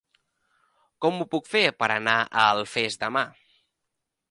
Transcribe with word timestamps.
Com 1.05 1.19
ho 1.19 1.27
puc 1.35 1.51
fer 1.51 1.61
per 1.83 1.91
anar 1.97 2.17
a 2.23 2.47
Alfés 2.55 3.01
demà? 3.07 3.25